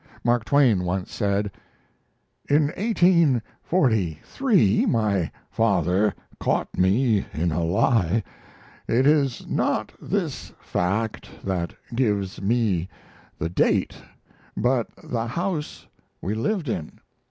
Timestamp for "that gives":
11.45-12.41